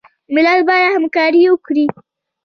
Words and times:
ملت 0.33 0.59
باید 0.67 0.91
همکاري 0.95 1.41
وکړي 1.49 1.85